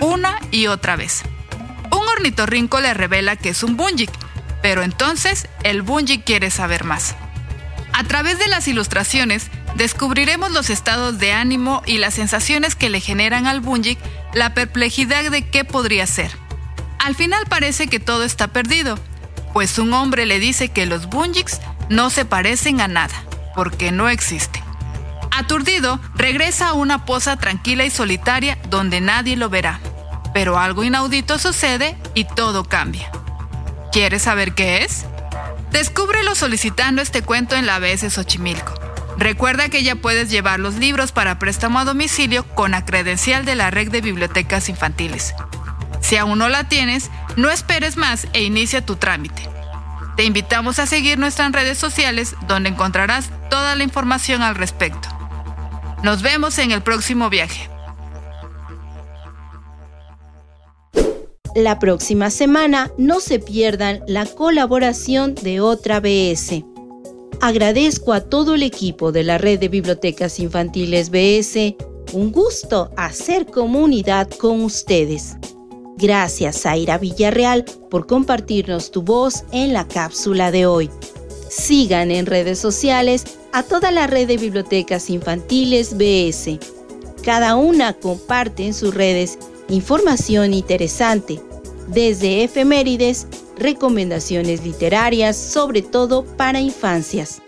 Una 0.00 0.40
y 0.50 0.66
otra 0.66 0.96
vez. 0.96 1.22
Un 1.90 2.08
ornitorrinco 2.08 2.80
le 2.80 2.94
revela 2.94 3.36
que 3.36 3.50
es 3.50 3.62
un 3.62 3.76
Bunjik, 3.76 4.10
pero 4.62 4.82
entonces 4.82 5.48
el 5.62 5.82
Bunjik 5.82 6.24
quiere 6.24 6.50
saber 6.50 6.84
más. 6.84 7.14
A 7.92 8.02
través 8.04 8.38
de 8.38 8.48
las 8.48 8.66
ilustraciones, 8.66 9.50
descubriremos 9.76 10.52
los 10.52 10.70
estados 10.70 11.18
de 11.18 11.32
ánimo 11.32 11.82
y 11.86 11.98
las 11.98 12.14
sensaciones 12.14 12.74
que 12.74 12.88
le 12.88 13.00
generan 13.00 13.46
al 13.46 13.60
Bunjik 13.60 13.98
la 14.32 14.54
perplejidad 14.54 15.30
de 15.30 15.48
qué 15.48 15.64
podría 15.64 16.06
ser. 16.06 16.30
Al 16.98 17.14
final 17.14 17.44
parece 17.48 17.86
que 17.86 18.00
todo 18.00 18.24
está 18.24 18.48
perdido, 18.48 18.98
pues 19.52 19.78
un 19.78 19.92
hombre 19.92 20.26
le 20.26 20.40
dice 20.40 20.68
que 20.68 20.84
los 20.84 21.06
Bunjiks 21.06 21.60
no 21.88 22.10
se 22.10 22.24
parecen 22.24 22.80
a 22.80 22.88
nada, 22.88 23.14
porque 23.54 23.92
no 23.92 24.08
existen. 24.08 24.62
Aturdido, 25.30 26.00
regresa 26.14 26.68
a 26.68 26.72
una 26.74 27.04
poza 27.04 27.36
tranquila 27.36 27.84
y 27.84 27.90
solitaria 27.90 28.58
donde 28.68 29.00
nadie 29.00 29.36
lo 29.36 29.48
verá. 29.48 29.80
Pero 30.32 30.58
algo 30.58 30.82
inaudito 30.82 31.38
sucede 31.38 31.96
y 32.14 32.24
todo 32.24 32.64
cambia. 32.64 33.10
¿Quieres 33.92 34.22
saber 34.22 34.54
qué 34.54 34.82
es? 34.82 35.04
Descúbrelo 35.70 36.34
solicitando 36.34 37.02
este 37.02 37.22
cuento 37.22 37.54
en 37.54 37.66
la 37.66 37.76
ABS 37.76 38.12
Xochimilco. 38.12 38.83
Recuerda 39.16 39.68
que 39.68 39.82
ya 39.82 39.96
puedes 39.96 40.30
llevar 40.30 40.60
los 40.60 40.74
libros 40.74 41.12
para 41.12 41.38
préstamo 41.38 41.78
a 41.78 41.84
domicilio 41.84 42.44
con 42.54 42.72
la 42.72 42.84
credencial 42.84 43.44
de 43.44 43.54
la 43.54 43.70
red 43.70 43.90
de 43.90 44.00
bibliotecas 44.00 44.68
infantiles. 44.68 45.34
Si 46.00 46.16
aún 46.16 46.38
no 46.38 46.48
la 46.48 46.68
tienes, 46.68 47.10
no 47.36 47.50
esperes 47.50 47.96
más 47.96 48.26
e 48.32 48.42
inicia 48.42 48.84
tu 48.84 48.96
trámite. 48.96 49.48
Te 50.16 50.24
invitamos 50.24 50.78
a 50.78 50.86
seguir 50.86 51.18
nuestras 51.18 51.52
redes 51.52 51.78
sociales 51.78 52.36
donde 52.46 52.68
encontrarás 52.68 53.30
toda 53.50 53.74
la 53.74 53.84
información 53.84 54.42
al 54.42 54.54
respecto. 54.54 55.08
Nos 56.02 56.22
vemos 56.22 56.58
en 56.58 56.70
el 56.70 56.82
próximo 56.82 57.30
viaje. 57.30 57.70
La 61.54 61.78
próxima 61.78 62.30
semana 62.30 62.90
no 62.98 63.20
se 63.20 63.38
pierdan 63.38 64.00
la 64.08 64.26
colaboración 64.26 65.36
de 65.36 65.60
otra 65.60 66.00
BS. 66.00 66.64
Agradezco 67.44 68.14
a 68.14 68.22
todo 68.22 68.54
el 68.54 68.62
equipo 68.62 69.12
de 69.12 69.22
la 69.22 69.36
Red 69.36 69.60
de 69.60 69.68
Bibliotecas 69.68 70.40
Infantiles 70.40 71.10
BS. 71.10 71.76
Un 72.14 72.32
gusto 72.32 72.90
hacer 72.96 73.44
comunidad 73.44 74.30
con 74.30 74.62
ustedes. 74.62 75.36
Gracias, 75.98 76.62
Zaira 76.62 76.96
Villarreal, 76.96 77.66
por 77.90 78.06
compartirnos 78.06 78.90
tu 78.90 79.02
voz 79.02 79.44
en 79.52 79.74
la 79.74 79.86
cápsula 79.86 80.50
de 80.52 80.64
hoy. 80.64 80.88
Sigan 81.50 82.10
en 82.10 82.24
redes 82.24 82.58
sociales 82.58 83.24
a 83.52 83.62
toda 83.62 83.90
la 83.90 84.06
red 84.06 84.26
de 84.26 84.38
bibliotecas 84.38 85.10
infantiles 85.10 85.98
BS. 85.98 86.58
Cada 87.22 87.56
una 87.56 87.92
comparte 87.92 88.64
en 88.64 88.72
sus 88.72 88.94
redes 88.94 89.38
información 89.68 90.54
interesante, 90.54 91.42
desde 91.88 92.42
efemérides, 92.42 93.26
recomendaciones 93.56 94.64
literarias, 94.64 95.36
sobre 95.36 95.82
todo 95.82 96.24
para 96.24 96.60
infancias. 96.60 97.42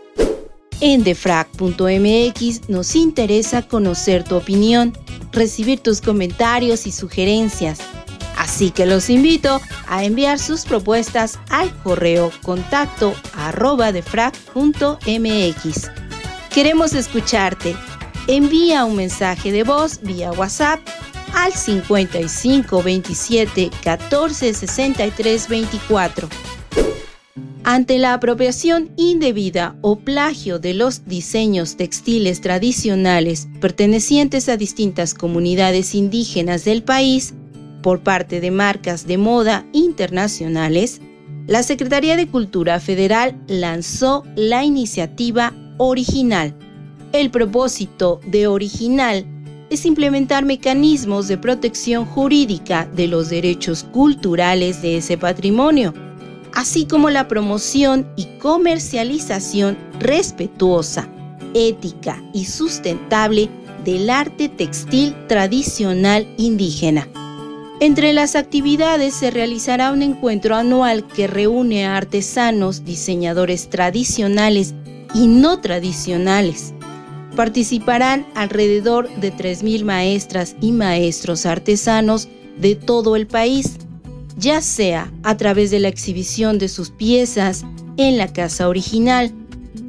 En 0.81 1.05
defrag.mx 1.05 2.69
nos 2.69 2.95
interesa 2.97 3.63
conocer 3.67 4.25
tu 4.25 4.37
opinión, 4.37 4.93
recibir 5.33 5.81
tus 5.81 6.01
comentarios 6.01 6.87
y 6.87 6.93
sugerencias. 6.93 7.79
Así 8.37 8.71
que 8.71 8.85
los 8.85 9.09
invito 9.09 9.61
a 9.89 10.05
enviar 10.05 10.39
sus 10.39 10.67
propuestas 10.67 11.39
al 11.49 11.75
correo 11.83 12.31
contacto 12.43 13.15
arroba 13.35 13.93
defrag.mx. 13.93 15.91
Queremos 16.53 16.93
escucharte. 16.93 17.75
Envía 18.29 18.85
un 18.85 18.97
mensaje 18.97 19.53
de 19.53 19.63
voz 19.63 20.01
vía 20.03 20.33
WhatsApp 20.33 20.81
al 21.35 21.53
55 21.53 22.83
27 22.83 23.71
14 23.83 24.55
63 24.55 25.49
24. 25.49 26.29
Ante 27.69 27.99
la 27.99 28.15
apropiación 28.15 28.93
indebida 28.97 29.77
o 29.81 29.99
plagio 29.99 30.61
de 30.61 30.73
los 30.73 31.05
diseños 31.05 31.77
textiles 31.77 32.41
tradicionales 32.41 33.49
pertenecientes 33.61 34.49
a 34.49 34.57
distintas 34.57 35.15
comunidades 35.15 35.97
indígenas 35.97 36.65
del 36.65 36.85
país 36.85 37.35
por 37.83 38.05
parte 38.05 38.41
de 38.41 38.53
marcas 38.53 39.07
de 39.09 39.19
moda 39.19 39.67
internacionales, 39.73 41.01
la 41.49 41.65
Secretaría 41.65 42.17
de 42.17 42.29
Cultura 42.29 42.79
Federal 42.79 43.37
lanzó 43.49 44.25
la 44.37 44.65
iniciativa 44.65 45.53
Original. 45.79 46.55
El 47.13 47.31
propósito 47.31 48.21
de 48.27 48.47
Original 48.47 49.27
es 49.71 49.85
implementar 49.85 50.45
mecanismos 50.45 51.29
de 51.29 51.39
protección 51.39 52.05
jurídica 52.05 52.89
de 52.95 53.09
los 53.09 53.29
derechos 53.29 53.85
culturales 53.85 54.83
de 54.83 54.99
ese 54.99 55.19
patrimonio, 55.19 55.93
así 56.55 56.87
como 56.87 57.11
la 57.11 57.29
promoción 57.29 58.07
y 58.17 58.25
comercialización 58.39 59.77
respetuosa, 59.99 61.09
ética 61.55 62.23
y 62.33 62.45
sustentable 62.45 63.49
del 63.85 64.11
arte 64.11 64.49
textil 64.49 65.15
tradicional 65.29 66.27
indígena. 66.37 67.09
Entre 67.79 68.15
las 68.15 68.37
actividades 68.37 69.15
se 69.15 69.31
realizará 69.31 69.93
un 69.93 70.01
encuentro 70.01 70.57
anual 70.57 71.07
que 71.07 71.27
reúne 71.27 71.87
a 71.87 71.97
artesanos, 71.97 72.85
diseñadores 72.85 73.69
tradicionales 73.69 74.75
y 75.15 75.27
no 75.27 75.61
tradicionales, 75.61 76.73
participarán 77.37 78.27
alrededor 78.35 79.09
de 79.21 79.33
3.000 79.33 79.85
maestras 79.85 80.57
y 80.61 80.73
maestros 80.73 81.47
artesanos 81.47 82.29
de 82.59 82.75
todo 82.75 83.15
el 83.15 83.29
país, 83.29 83.77
ya 84.37 84.61
sea 84.61 85.13
a 85.23 85.37
través 85.37 85.71
de 85.71 85.79
la 85.79 85.89
exhibición 85.89 86.59
de 86.59 86.69
sus 86.69 86.91
piezas 86.91 87.65
en 87.97 88.19
la 88.19 88.33
casa 88.33 88.69
original, 88.69 89.33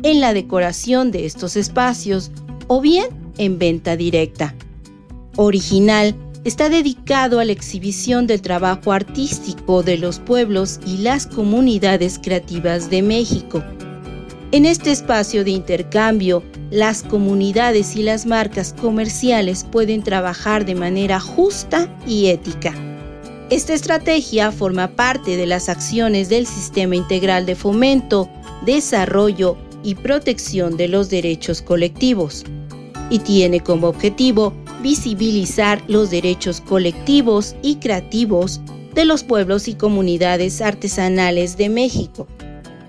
en 0.04 0.22
la 0.22 0.34
decoración 0.34 1.10
de 1.10 1.26
estos 1.26 1.56
espacios 1.56 2.30
o 2.68 2.82
bien 2.82 3.08
en 3.40 3.58
venta 3.58 3.96
directa. 3.96 4.54
Original 5.38 6.16
está 6.44 6.70
dedicado 6.70 7.40
a 7.40 7.46
la 7.46 7.52
exhibición 7.52 8.28
del 8.28 8.42
trabajo 8.42 8.92
artístico 8.92 9.84
de 9.84 9.98
los 9.98 10.20
pueblos 10.20 10.80
y 10.86 10.98
las 10.98 11.28
comunidades 11.28 12.20
creativas 12.22 12.90
de 12.90 13.02
México 13.02 13.64
en 14.52 14.66
este 14.66 14.92
espacio 14.92 15.44
de 15.44 15.52
intercambio, 15.52 16.42
las 16.72 17.04
comunidades 17.04 17.98
y 17.98 18.04
las 18.04 18.26
marcas 18.26 18.74
comerciales 18.80 19.66
pueden 19.70 20.04
trabajar 20.04 20.66
de 20.66 20.74
manera 20.74 21.20
justa 21.20 21.94
y 22.08 22.28
ética. 22.28 22.74
Esta 23.50 23.74
estrategia 23.74 24.52
forma 24.52 24.88
parte 24.90 25.36
de 25.36 25.48
las 25.48 25.68
acciones 25.68 26.30
del 26.30 26.48
Sistema 26.48 26.96
Integral 26.96 27.46
de 27.46 27.56
Fomento, 27.56 28.30
Desarrollo 28.66 29.58
y 29.84 29.96
Protección 29.96 30.78
de 30.78 30.88
los 30.88 31.10
Derechos 31.10 31.62
Colectivos 31.62 32.46
y 33.10 33.20
tiene 33.20 33.62
como 33.62 33.88
objetivo 33.88 34.54
visibilizar 34.82 35.82
los 35.88 36.10
derechos 36.10 36.62
colectivos 36.62 37.56
y 37.62 37.76
creativos 37.76 38.62
de 38.94 39.06
los 39.06 39.24
pueblos 39.24 39.68
y 39.68 39.76
comunidades 39.76 40.62
artesanales 40.62 41.58
de 41.58 41.70
México 41.70 42.28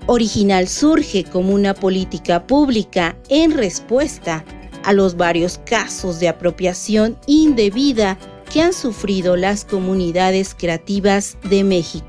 original 0.09 0.67
surge 0.67 1.23
como 1.23 1.53
una 1.53 1.75
política 1.75 2.47
pública 2.47 3.15
en 3.29 3.51
respuesta 3.51 4.43
a 4.83 4.91
los 4.91 5.15
varios 5.15 5.59
casos 5.65 6.19
de 6.19 6.27
apropiación 6.27 7.15
indebida 7.27 8.17
que 8.51 8.63
han 8.63 8.73
sufrido 8.73 9.35
las 9.35 9.65
comunidades 9.65 10.55
creativas 10.57 11.37
de 11.47 11.63
México. 11.63 12.07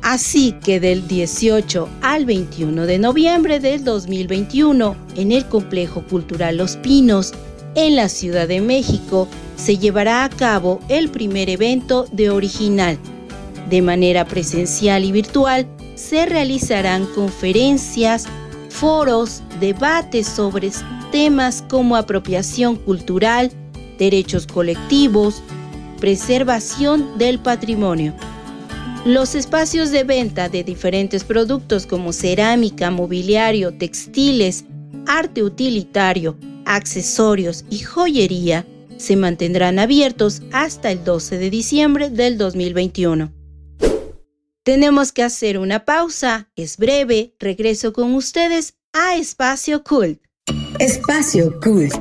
Así 0.00 0.52
que 0.64 0.78
del 0.78 1.08
18 1.08 1.88
al 2.02 2.24
21 2.24 2.86
de 2.86 2.98
noviembre 3.00 3.58
del 3.58 3.82
2021, 3.82 4.96
en 5.16 5.32
el 5.32 5.46
Complejo 5.46 6.04
Cultural 6.06 6.56
Los 6.56 6.76
Pinos, 6.76 7.32
en 7.74 7.96
la 7.96 8.08
Ciudad 8.08 8.46
de 8.46 8.60
México, 8.60 9.26
se 9.56 9.76
llevará 9.76 10.22
a 10.22 10.28
cabo 10.28 10.78
el 10.88 11.10
primer 11.10 11.50
evento 11.50 12.06
de 12.12 12.30
Original, 12.30 12.96
de 13.70 13.82
manera 13.82 14.24
presencial 14.24 15.04
y 15.04 15.10
virtual, 15.10 15.66
se 16.02 16.26
realizarán 16.26 17.06
conferencias, 17.06 18.26
foros, 18.68 19.42
debates 19.60 20.26
sobre 20.26 20.70
temas 21.12 21.62
como 21.70 21.96
apropiación 21.96 22.76
cultural, 22.76 23.52
derechos 23.98 24.46
colectivos, 24.46 25.42
preservación 26.00 27.16
del 27.18 27.38
patrimonio. 27.38 28.14
Los 29.04 29.34
espacios 29.34 29.90
de 29.90 30.04
venta 30.04 30.48
de 30.48 30.64
diferentes 30.64 31.22
productos 31.24 31.86
como 31.86 32.12
cerámica, 32.12 32.90
mobiliario, 32.90 33.72
textiles, 33.72 34.64
arte 35.06 35.42
utilitario, 35.42 36.36
accesorios 36.64 37.64
y 37.70 37.78
joyería 37.78 38.66
se 38.96 39.16
mantendrán 39.16 39.78
abiertos 39.78 40.42
hasta 40.52 40.90
el 40.90 41.04
12 41.04 41.38
de 41.38 41.50
diciembre 41.50 42.10
del 42.10 42.38
2021. 42.38 43.41
Tenemos 44.64 45.10
que 45.10 45.24
hacer 45.24 45.58
una 45.58 45.84
pausa, 45.84 46.48
es 46.54 46.76
breve, 46.76 47.34
regreso 47.40 47.92
con 47.92 48.14
ustedes 48.14 48.74
a 48.92 49.16
Espacio 49.16 49.82
Cult. 49.82 50.20
Espacio 50.78 51.58
Cult. 51.60 51.92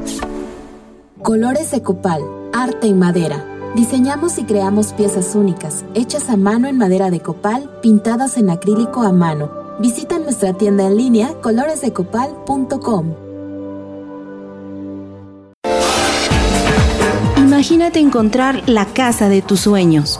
Colores 1.23 1.71
de 1.71 1.81
copal, 1.81 2.21
arte 2.53 2.85
en 2.85 2.99
madera. 2.99 3.43
Diseñamos 3.73 4.37
y 4.37 4.43
creamos 4.43 4.93
piezas 4.93 5.33
únicas, 5.33 5.85
hechas 5.95 6.29
a 6.29 6.37
mano 6.37 6.67
en 6.67 6.77
madera 6.77 7.09
de 7.09 7.19
copal, 7.19 7.79
pintadas 7.81 8.37
en 8.37 8.51
acrílico 8.51 9.01
a 9.01 9.11
mano. 9.11 9.51
Visita 9.79 10.19
nuestra 10.19 10.53
tienda 10.53 10.85
en 10.85 10.97
línea 10.97 11.33
coloresdecopal.com. 11.41 13.15
Imagínate 17.37 17.97
encontrar 17.97 18.69
la 18.69 18.85
casa 18.85 19.29
de 19.29 19.41
tus 19.41 19.61
sueños 19.61 20.19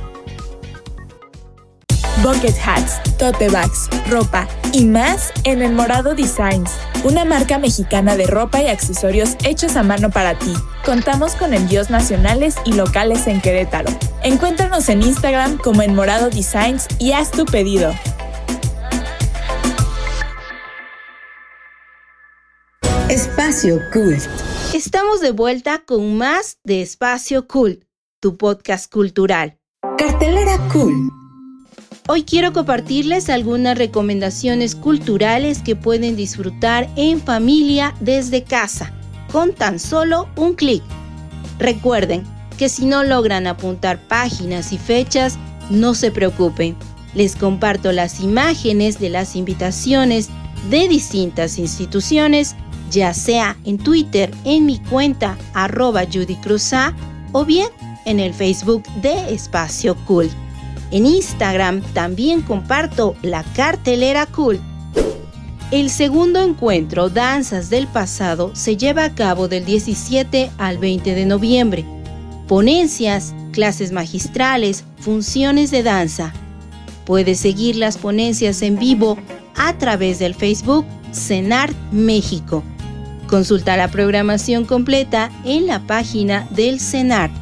Bucket 2.23 2.55
hats, 2.63 3.01
tote 3.17 3.49
bags, 3.49 3.89
ropa 4.07 4.47
y 4.73 4.85
más 4.85 5.31
en 5.43 5.63
El 5.63 5.73
Morado 5.73 6.13
Designs, 6.13 6.69
una 7.03 7.25
marca 7.25 7.57
mexicana 7.57 8.15
de 8.15 8.27
ropa 8.27 8.61
y 8.61 8.67
accesorios 8.67 9.35
hechos 9.43 9.75
a 9.75 9.81
mano 9.81 10.11
para 10.11 10.37
ti. 10.37 10.53
Contamos 10.85 11.33
con 11.33 11.55
envíos 11.55 11.89
nacionales 11.89 12.57
y 12.63 12.73
locales 12.73 13.25
en 13.25 13.41
Querétaro. 13.41 13.89
Encuéntranos 14.21 14.87
en 14.89 15.01
Instagram 15.01 15.57
como 15.57 15.81
El 15.81 15.93
Morado 15.93 16.29
Designs 16.29 16.87
y 16.99 17.13
haz 17.13 17.31
tu 17.31 17.45
pedido. 17.45 17.91
Espacio 23.09 23.79
Cult. 23.91 24.23
Estamos 24.75 25.21
de 25.21 25.31
vuelta 25.31 25.79
con 25.87 26.17
más 26.17 26.59
de 26.63 26.83
Espacio 26.83 27.47
Cult, 27.47 27.83
tu 28.21 28.37
podcast 28.37 28.91
cultural. 28.91 29.57
Cartelera 29.97 30.59
Cool. 30.71 31.20
Hoy 32.07 32.23
quiero 32.23 32.51
compartirles 32.51 33.29
algunas 33.29 33.77
recomendaciones 33.77 34.75
culturales 34.75 35.59
que 35.59 35.75
pueden 35.75 36.15
disfrutar 36.15 36.89
en 36.95 37.21
familia 37.21 37.93
desde 37.99 38.43
casa, 38.43 38.91
con 39.31 39.53
tan 39.53 39.79
solo 39.79 40.27
un 40.35 40.55
clic. 40.55 40.81
Recuerden 41.59 42.23
que 42.57 42.69
si 42.69 42.85
no 42.85 43.03
logran 43.03 43.45
apuntar 43.45 43.99
páginas 44.07 44.73
y 44.73 44.79
fechas, 44.79 45.37
no 45.69 45.93
se 45.93 46.11
preocupen. 46.11 46.75
Les 47.13 47.35
comparto 47.35 47.91
las 47.91 48.19
imágenes 48.19 48.99
de 48.99 49.09
las 49.09 49.35
invitaciones 49.35 50.29
de 50.71 50.87
distintas 50.87 51.59
instituciones, 51.59 52.55
ya 52.89 53.13
sea 53.13 53.57
en 53.63 53.77
Twitter 53.77 54.31
en 54.43 54.65
mi 54.65 54.79
cuenta 54.79 55.37
arroba 55.53 56.03
Judy 56.11 56.37
o 57.31 57.45
bien 57.45 57.69
en 58.05 58.19
el 58.19 58.33
Facebook 58.33 58.83
de 59.01 59.33
Espacio 59.33 59.95
Cult. 60.05 60.31
En 60.91 61.05
Instagram 61.05 61.81
también 61.93 62.41
comparto 62.41 63.15
la 63.21 63.43
cartelera 63.43 64.25
cool. 64.25 64.59
El 65.71 65.89
segundo 65.89 66.41
encuentro 66.41 67.09
Danzas 67.09 67.69
del 67.69 67.87
Pasado 67.87 68.51
se 68.53 68.75
lleva 68.75 69.05
a 69.05 69.15
cabo 69.15 69.47
del 69.47 69.63
17 69.63 70.51
al 70.57 70.77
20 70.77 71.15
de 71.15 71.25
noviembre. 71.25 71.85
Ponencias, 72.47 73.33
clases 73.53 73.93
magistrales, 73.93 74.83
funciones 74.99 75.71
de 75.71 75.83
danza. 75.83 76.33
Puedes 77.05 77.39
seguir 77.39 77.77
las 77.77 77.97
ponencias 77.97 78.61
en 78.61 78.77
vivo 78.77 79.17
a 79.55 79.77
través 79.77 80.19
del 80.19 80.35
Facebook 80.35 80.85
CENART 81.13 81.73
México. 81.93 82.63
Consulta 83.27 83.77
la 83.77 83.89
programación 83.89 84.65
completa 84.65 85.31
en 85.45 85.67
la 85.67 85.79
página 85.87 86.49
del 86.51 86.81
CENART. 86.81 87.40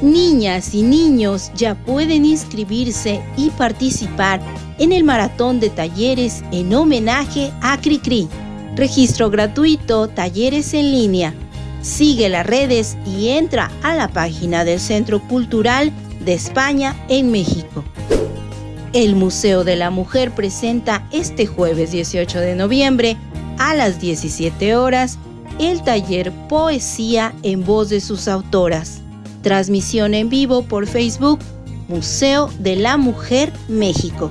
Niñas 0.00 0.74
y 0.74 0.82
niños 0.82 1.50
ya 1.56 1.74
pueden 1.74 2.24
inscribirse 2.24 3.20
y 3.36 3.50
participar 3.50 4.40
en 4.78 4.92
el 4.92 5.02
maratón 5.02 5.58
de 5.58 5.70
talleres 5.70 6.44
en 6.52 6.72
homenaje 6.72 7.52
a 7.60 7.80
Cricri. 7.80 8.28
Registro 8.76 9.28
gratuito, 9.28 10.06
talleres 10.06 10.72
en 10.72 10.92
línea. 10.92 11.34
Sigue 11.82 12.28
las 12.28 12.46
redes 12.46 12.96
y 13.04 13.30
entra 13.30 13.72
a 13.82 13.96
la 13.96 14.06
página 14.06 14.64
del 14.64 14.78
Centro 14.78 15.20
Cultural 15.26 15.90
de 16.24 16.34
España 16.34 16.94
en 17.08 17.32
México. 17.32 17.82
El 18.92 19.16
Museo 19.16 19.64
de 19.64 19.74
la 19.74 19.90
Mujer 19.90 20.30
presenta 20.30 21.08
este 21.10 21.46
jueves 21.46 21.90
18 21.90 22.38
de 22.38 22.54
noviembre 22.54 23.16
a 23.58 23.74
las 23.74 24.00
17 24.00 24.76
horas 24.76 25.18
el 25.58 25.82
taller 25.82 26.32
Poesía 26.48 27.34
en 27.42 27.64
voz 27.64 27.88
de 27.88 28.00
sus 28.00 28.28
autoras. 28.28 29.02
Transmisión 29.42 30.14
en 30.14 30.28
vivo 30.28 30.62
por 30.62 30.86
Facebook 30.86 31.38
Museo 31.88 32.50
de 32.58 32.76
la 32.76 32.96
Mujer 32.96 33.52
México. 33.68 34.30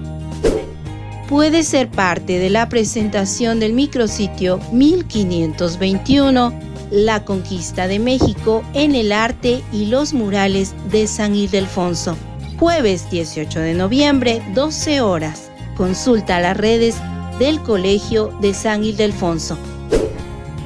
Puede 1.27 1.63
ser 1.63 1.89
parte 1.89 2.39
de 2.39 2.49
la 2.49 2.69
presentación 2.69 3.59
del 3.59 3.73
micrositio 3.73 4.59
1521 4.71 6.53
La 6.91 7.25
conquista 7.25 7.87
de 7.87 7.99
México 7.99 8.63
en 8.73 8.95
el 8.95 9.11
arte 9.11 9.61
y 9.73 9.87
los 9.87 10.13
murales 10.13 10.73
de 10.89 11.05
San 11.07 11.35
Ildefonso. 11.35 12.15
Jueves 12.59 13.09
18 13.11 13.59
de 13.59 13.73
noviembre, 13.73 14.41
12 14.53 15.01
horas. 15.01 15.51
Consulta 15.75 16.39
las 16.39 16.55
redes 16.55 16.95
del 17.39 17.61
Colegio 17.61 18.31
de 18.39 18.53
San 18.53 18.83
Ildefonso. 18.83 19.57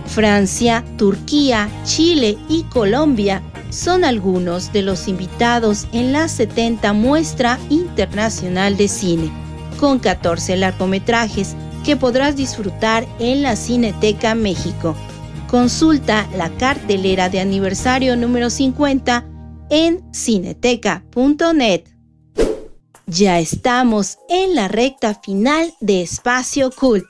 Francia, 0.05 0.83
Turquía, 0.97 1.69
Chile 1.85 2.37
y 2.49 2.63
Colombia 2.63 3.41
son 3.71 4.03
algunos 4.03 4.71
de 4.73 4.83
los 4.83 5.07
invitados 5.07 5.87
en 5.93 6.11
la 6.11 6.27
70 6.27 6.93
Muestra 6.93 7.57
Internacional 7.69 8.77
de 8.77 8.87
Cine, 8.87 9.31
con 9.79 9.97
14 9.97 10.57
largometrajes 10.57 11.55
que 11.83 11.95
podrás 11.95 12.35
disfrutar 12.35 13.07
en 13.17 13.41
la 13.41 13.55
Cineteca 13.55 14.35
México. 14.35 14.95
Consulta 15.47 16.27
la 16.35 16.49
cartelera 16.57 17.29
de 17.29 17.39
aniversario 17.39 18.15
número 18.15 18.49
50 18.49 19.25
en 19.69 20.03
cineteca.net. 20.13 21.83
Ya 23.07 23.39
estamos 23.39 24.19
en 24.29 24.55
la 24.55 24.67
recta 24.67 25.15
final 25.15 25.73
de 25.79 26.01
Espacio 26.01 26.71
Cult. 26.71 27.05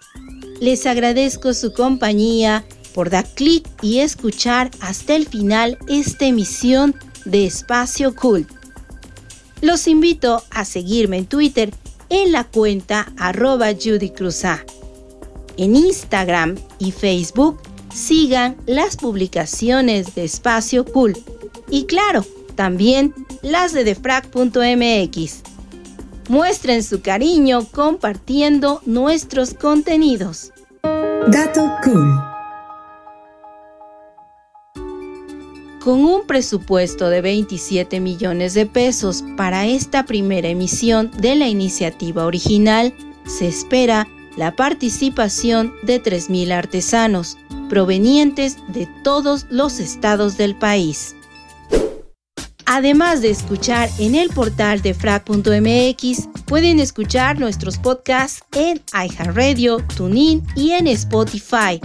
Les 0.59 0.85
agradezco 0.85 1.53
su 1.53 1.73
compañía 1.73 2.63
por 2.93 3.09
dar 3.09 3.27
clic 3.27 3.67
y 3.81 3.99
escuchar 3.99 4.71
hasta 4.79 5.15
el 5.15 5.27
final 5.27 5.77
esta 5.87 6.25
emisión 6.25 6.95
de 7.25 7.45
Espacio 7.45 8.15
Cult. 8.15 8.49
Los 9.61 9.87
invito 9.87 10.43
a 10.49 10.65
seguirme 10.65 11.17
en 11.17 11.25
Twitter 11.25 11.71
en 12.09 12.31
la 12.31 12.43
cuenta 12.43 13.11
arroba 13.17 13.67
Judy 13.73 14.09
Cruza. 14.09 14.65
En 15.57 15.75
Instagram 15.75 16.57
y 16.79 16.91
Facebook 16.91 17.61
sigan 17.93 18.57
las 18.65 18.97
publicaciones 18.97 20.15
de 20.15 20.23
Espacio 20.23 20.85
Cult 20.85 21.17
y 21.69 21.85
claro, 21.85 22.25
también 22.55 23.13
las 23.41 23.73
de 23.73 23.83
defrag.mx. 23.83 25.41
Muestren 26.29 26.83
su 26.83 27.01
cariño 27.01 27.67
compartiendo 27.71 28.81
nuestros 28.85 29.53
contenidos. 29.53 30.51
Dato 31.27 31.69
Cool. 31.83 32.30
Con 35.83 36.05
un 36.05 36.27
presupuesto 36.27 37.09
de 37.09 37.21
27 37.21 37.99
millones 37.99 38.53
de 38.53 38.67
pesos 38.67 39.23
para 39.35 39.65
esta 39.65 40.05
primera 40.05 40.47
emisión 40.47 41.09
de 41.17 41.33
la 41.33 41.47
iniciativa 41.47 42.27
original, 42.27 42.93
se 43.25 43.47
espera 43.47 44.07
la 44.37 44.55
participación 44.55 45.73
de 45.81 46.01
3.000 46.01 46.51
artesanos, 46.51 47.39
provenientes 47.67 48.57
de 48.67 48.87
todos 49.03 49.47
los 49.49 49.79
estados 49.79 50.37
del 50.37 50.55
país. 50.55 51.15
Además 52.67 53.23
de 53.23 53.31
escuchar 53.31 53.89
en 53.97 54.13
el 54.13 54.29
portal 54.29 54.83
de 54.83 54.93
frac.mx, 54.93 56.29
pueden 56.45 56.79
escuchar 56.79 57.39
nuestros 57.39 57.79
podcasts 57.79 58.43
en 58.51 58.79
iHeartRadio, 58.93 59.77
TuneIn 59.97 60.45
y 60.55 60.71
en 60.71 60.85
Spotify. 60.85 61.81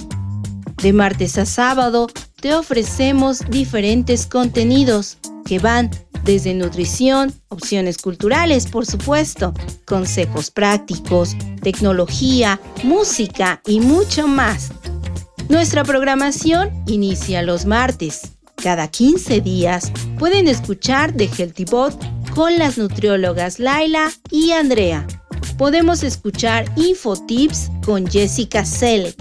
De 0.83 0.93
martes 0.93 1.39
a 1.39 1.47
sábado 1.47 2.07
te 2.41 2.55
ofrecemos 2.55 3.41
diferentes 3.49 4.27
contenidos 4.27 5.19
que 5.47 5.59
van 5.59 5.91
desde 6.25 6.55
nutrición, 6.55 7.33
opciones 7.49 7.99
culturales, 7.99 8.67
por 8.67 8.85
supuesto, 8.85 9.55
consejos 9.87 10.51
prácticos, 10.51 11.37
tecnología, 11.63 12.61
música 12.83 13.63
y 13.67 13.81
mucho 13.81 14.29
más. 14.29 14.71
Nuestra 15.49 15.85
programación 15.85 16.71
inicia 16.87 17.43
los 17.43 17.65
martes. 17.65 18.33
Cada 18.57 18.89
15 18.89 19.41
días 19.41 19.93
pueden 20.19 20.49
escuchar 20.49 21.13
The 21.13 21.29
Healthy 21.29 21.65
Bot 21.67 21.97
con 22.35 22.59
las 22.59 22.77
nutriólogas 22.77 23.61
Laila 23.61 24.11
y 24.31 24.51
Andrea. 24.51 25.07
Podemos 25.57 26.03
escuchar 26.03 26.67
Infotips 26.77 27.71
con 27.85 28.07
Jessica 28.07 28.65
Sell. 28.65 29.15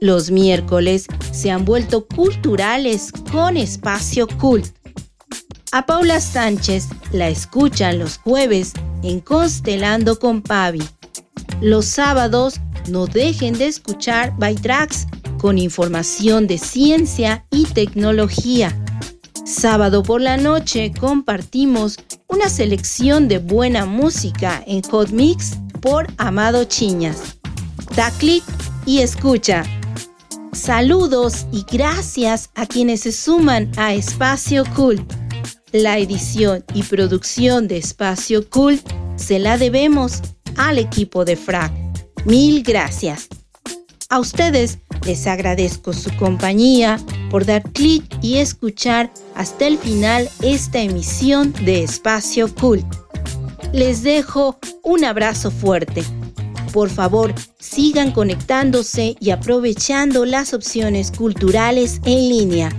Los 0.00 0.30
miércoles 0.30 1.06
se 1.32 1.50
han 1.50 1.64
vuelto 1.64 2.06
culturales 2.06 3.12
con 3.32 3.56
Espacio 3.56 4.26
Cult 4.38 4.76
a 5.76 5.84
Paula 5.84 6.22
Sánchez 6.22 6.88
la 7.12 7.28
escuchan 7.28 7.98
los 7.98 8.16
jueves 8.16 8.72
en 9.02 9.20
Constelando 9.20 10.18
con 10.18 10.40
Pavi. 10.40 10.82
Los 11.60 11.84
sábados 11.84 12.60
no 12.88 13.06
dejen 13.06 13.58
de 13.58 13.66
escuchar 13.66 14.32
Bytrax 14.38 15.06
con 15.38 15.58
información 15.58 16.46
de 16.46 16.56
ciencia 16.56 17.44
y 17.50 17.64
tecnología. 17.64 18.74
Sábado 19.44 20.02
por 20.02 20.22
la 20.22 20.38
noche 20.38 20.92
compartimos 20.98 21.98
una 22.28 22.48
selección 22.48 23.28
de 23.28 23.38
buena 23.38 23.84
música 23.84 24.64
en 24.66 24.82
Hot 24.84 25.10
Mix 25.10 25.58
por 25.82 26.06
Amado 26.16 26.64
Chiñas. 26.64 27.36
Da 27.94 28.10
clic 28.12 28.44
y 28.86 29.00
escucha. 29.00 29.64
Saludos 30.52 31.46
y 31.52 31.66
gracias 31.70 32.50
a 32.54 32.64
quienes 32.64 33.00
se 33.00 33.12
suman 33.12 33.70
a 33.76 33.92
Espacio 33.92 34.64
Cult. 34.74 35.12
La 35.72 35.98
edición 35.98 36.64
y 36.72 36.82
producción 36.84 37.68
de 37.68 37.76
Espacio 37.76 38.48
Cult 38.48 38.82
se 39.16 39.38
la 39.38 39.58
debemos 39.58 40.22
al 40.56 40.78
equipo 40.78 41.26
de 41.26 41.36
FRAC. 41.36 41.72
Mil 42.24 42.62
gracias. 42.62 43.28
A 44.08 44.20
ustedes 44.20 44.78
les 45.04 45.26
agradezco 45.26 45.92
su 45.92 46.14
compañía 46.16 46.98
por 47.28 47.44
dar 47.44 47.62
clic 47.72 48.04
y 48.22 48.36
escuchar 48.38 49.12
hasta 49.34 49.66
el 49.66 49.78
final 49.78 50.30
esta 50.42 50.80
emisión 50.80 51.52
de 51.64 51.82
Espacio 51.82 52.52
Cult. 52.54 52.86
Les 53.72 54.02
dejo 54.02 54.58
un 54.82 55.04
abrazo 55.04 55.50
fuerte. 55.50 56.04
Por 56.76 56.90
favor, 56.90 57.34
sigan 57.58 58.12
conectándose 58.12 59.16
y 59.18 59.30
aprovechando 59.30 60.26
las 60.26 60.52
opciones 60.52 61.10
culturales 61.10 62.02
en 62.04 62.28
línea. 62.28 62.70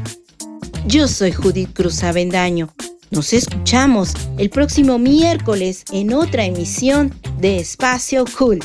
Yo 0.85 1.07
soy 1.07 1.31
Judith 1.31 1.73
Cruz 1.73 2.03
Avendaño. 2.03 2.71
Nos 3.09 3.33
escuchamos 3.33 4.13
el 4.37 4.51
próximo 4.51 4.99
miércoles 4.99 5.83
en 5.91 6.13
otra 6.13 6.45
emisión 6.45 7.11
de 7.39 7.57
Espacio 7.57 8.25
Cool. 8.37 8.59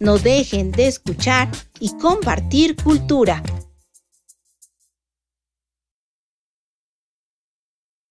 No 0.00 0.18
dejen 0.18 0.72
de 0.72 0.88
escuchar 0.88 1.48
y 1.78 1.96
compartir 1.98 2.74
cultura. 2.74 3.44